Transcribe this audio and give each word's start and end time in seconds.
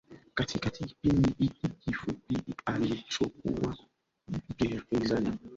Katika 0.33 0.69
kipindi 0.69 1.33
hiki 1.39 1.69
kifupi 1.69 2.43
alichokuwa 2.65 3.77
gerezani 4.59 5.33